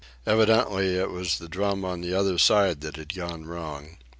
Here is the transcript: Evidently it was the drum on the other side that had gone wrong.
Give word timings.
Evidently 0.25 0.95
it 0.97 1.11
was 1.11 1.37
the 1.37 1.47
drum 1.47 1.85
on 1.85 2.01
the 2.01 2.11
other 2.11 2.39
side 2.39 2.81
that 2.81 2.95
had 2.95 3.13
gone 3.13 3.45
wrong. 3.45 3.97